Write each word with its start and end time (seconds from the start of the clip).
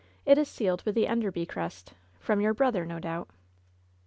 It 0.25 0.39
is 0.39 0.47
sealed 0.47 0.81
with 0.81 0.95
the 0.95 1.05
Enderby 1.05 1.45
crest. 1.45 1.93
Frcfm 2.25 2.41
your 2.41 2.55
brother, 2.55 2.87
no 2.87 2.99
doubt." 2.99 3.29